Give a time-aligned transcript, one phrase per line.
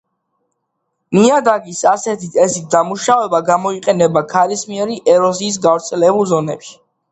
[1.17, 6.77] ნიადაგის ასეთი წესით დამუშავება გამოიყენება ქარისმიერი ეროზიის გავრცელებულ ზონებში.